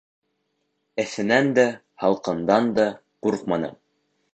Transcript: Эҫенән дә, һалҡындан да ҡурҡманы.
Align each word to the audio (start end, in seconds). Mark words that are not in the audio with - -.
Эҫенән 1.03 1.53
дә, 1.59 1.67
һалҡындан 2.07 2.75
да 2.83 2.91
ҡурҡманы. 3.27 3.77